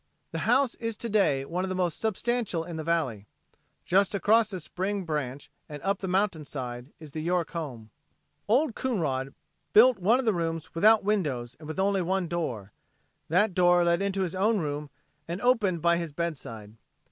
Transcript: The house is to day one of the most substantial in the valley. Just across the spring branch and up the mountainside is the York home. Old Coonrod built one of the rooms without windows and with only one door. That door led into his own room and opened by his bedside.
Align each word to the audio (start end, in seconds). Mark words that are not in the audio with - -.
The 0.31 0.39
house 0.49 0.73
is 0.73 0.97
to 0.97 1.09
day 1.09 1.45
one 1.45 1.63
of 1.63 1.69
the 1.69 1.75
most 1.75 1.99
substantial 1.99 2.63
in 2.63 2.75
the 2.75 2.83
valley. 2.83 3.27
Just 3.85 4.15
across 4.15 4.49
the 4.49 4.59
spring 4.59 5.03
branch 5.05 5.51
and 5.69 5.79
up 5.83 5.99
the 5.99 6.07
mountainside 6.07 6.91
is 6.99 7.11
the 7.11 7.21
York 7.21 7.51
home. 7.51 7.91
Old 8.47 8.73
Coonrod 8.73 9.35
built 9.73 9.99
one 9.99 10.17
of 10.17 10.25
the 10.25 10.33
rooms 10.33 10.73
without 10.73 11.03
windows 11.03 11.55
and 11.59 11.67
with 11.67 11.79
only 11.79 12.01
one 12.01 12.27
door. 12.27 12.71
That 13.29 13.53
door 13.53 13.83
led 13.83 14.01
into 14.01 14.23
his 14.23 14.33
own 14.33 14.57
room 14.57 14.89
and 15.27 15.39
opened 15.39 15.83
by 15.83 15.97
his 15.97 16.11
bedside. 16.11 16.77